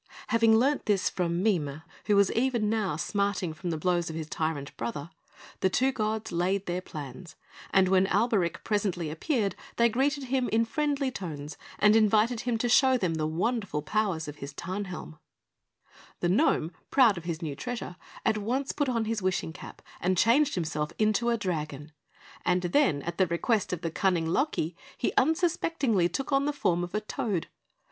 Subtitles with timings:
[0.29, 4.27] Having learnt this from Mime, who was even now smarting from the blows of his
[4.27, 5.11] tyrant brother,
[5.59, 7.35] the two gods laid their plans;
[7.69, 12.67] and when Alberic presently appeared, they greeted him in friendly tones, and invited him to
[12.67, 15.19] show them the wonderful powers of his Tarnhelm.
[16.19, 17.95] The gnome, proud of his new treasure,
[18.25, 21.91] at once put on his wishing cap, and changed himself into a dragon;
[22.43, 26.83] and then, at the request of the cunning Loki, he unsuspectingly took on the form
[26.83, 27.49] of a toad.